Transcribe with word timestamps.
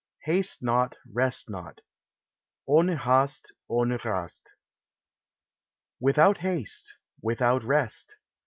HASTE 0.23 0.63
NOT! 0.63 0.97
REST 1.13 1.47
NOT!" 1.51 1.81
Ohne 2.67 2.97
Hast, 2.97 3.53
ohne 3.69 3.99
Rast. 4.03 4.49
M 4.49 4.53
Without 6.01 6.39
haste! 6.39 6.95
without 7.21 7.63
rest 7.63 8.15